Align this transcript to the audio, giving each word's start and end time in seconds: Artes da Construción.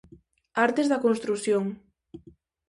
Artes 0.65 0.87
da 0.91 1.01
Construción. 1.05 1.63